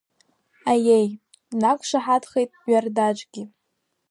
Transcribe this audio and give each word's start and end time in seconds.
Аиеи, 0.71 1.07
днақәшаҳаҭхеит 1.49 2.51
Ҩардаџгьы. 2.69 3.43